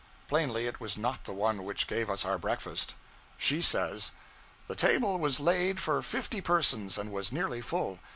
[0.27, 2.95] Plainly it was not the one which gave us our breakfast.
[3.37, 4.13] She says
[4.67, 7.99] 'The table was laid for fifty persons, and was nearly full.